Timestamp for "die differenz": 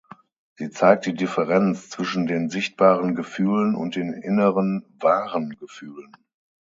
1.05-1.91